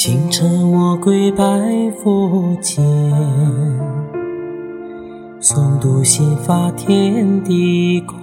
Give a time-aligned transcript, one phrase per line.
[0.00, 1.44] 清晨我跪拜
[2.00, 2.84] 佛前，
[5.42, 8.22] 诵读心法天地宽，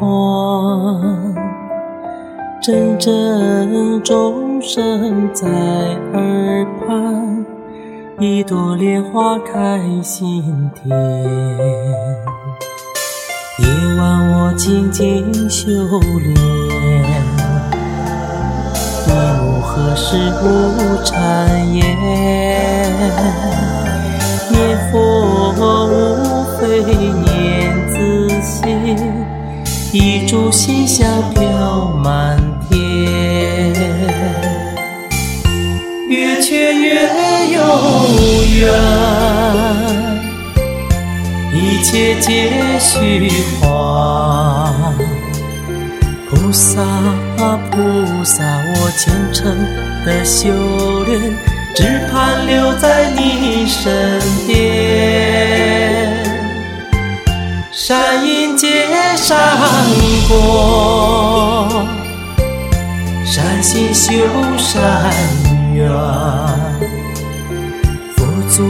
[2.63, 5.49] 阵阵钟声在
[6.13, 7.45] 耳畔，
[8.21, 10.97] 一朵莲花开心田。
[13.59, 15.69] 夜晚我静静修
[16.23, 16.35] 炼。
[19.75, 20.45] 何时无
[21.03, 21.11] 谗
[21.73, 21.83] 言？
[24.49, 24.55] 念
[24.89, 25.59] 佛无
[26.57, 27.25] 非念
[27.89, 28.63] 自心，
[29.91, 33.73] 一炷心香飘满天。
[36.07, 37.09] 月缺月
[37.51, 37.59] 有
[38.55, 38.71] 圆，
[41.51, 43.65] 一切皆虚幻。
[46.45, 49.57] 菩萨啊菩萨，我虔诚
[50.05, 51.19] 的修炼，
[51.73, 56.23] 只盼留在你身边。
[57.71, 59.35] 善因结善
[60.27, 61.83] 果，
[63.25, 64.13] 善心修
[64.59, 65.11] 善
[65.73, 65.89] 缘。
[68.15, 68.63] 佛祖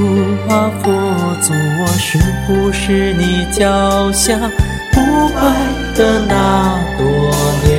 [0.48, 0.94] 啊佛
[1.42, 2.18] 祖，我是
[2.48, 4.40] 不是你脚下
[4.96, 5.42] 不败
[5.94, 7.30] 的那朵
[7.66, 7.75] 莲？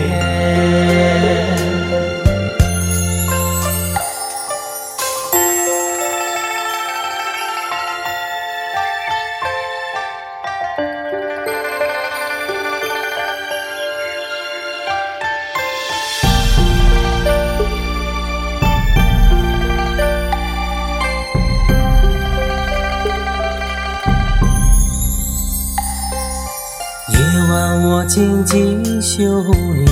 [27.48, 29.42] 晚我静静修
[29.72, 29.86] 炼，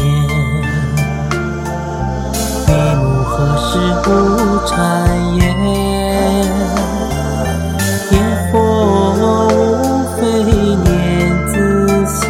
[2.67, 3.79] 闭目何时
[4.09, 4.11] 无
[4.67, 4.73] 谗
[5.39, 5.43] 言？
[8.11, 8.13] 念
[8.51, 8.53] 佛
[9.21, 9.23] 无
[10.17, 10.87] 非念
[11.53, 11.55] 自
[12.07, 12.27] 心，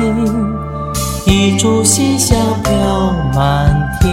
[1.24, 2.70] 一炷心香飘
[3.34, 3.42] 满
[4.00, 4.06] 天。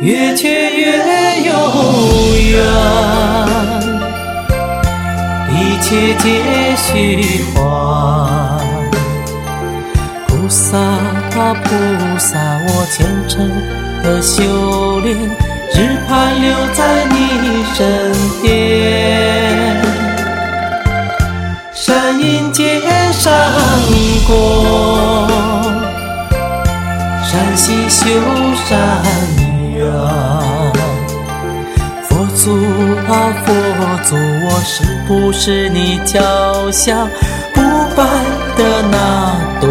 [0.00, 0.86] 越缺越
[1.46, 1.50] 有
[2.50, 3.17] 缘。
[5.68, 6.26] 一切皆
[6.76, 7.60] 虚幻，
[10.26, 11.68] 菩萨啊菩
[12.18, 13.46] 萨，我虔诚
[14.02, 15.14] 的修炼，
[15.70, 17.14] 只盼留在你
[17.74, 18.46] 身边。
[21.74, 22.80] 善因结
[23.12, 23.30] 善
[24.26, 25.28] 果，
[27.22, 28.06] 善心修
[28.66, 29.02] 善
[29.74, 30.37] 缘。
[33.10, 33.52] 啊佛
[34.04, 37.08] 祖，我是不是你脚下
[37.54, 37.60] 不
[37.96, 38.04] 败
[38.56, 39.68] 的那朵？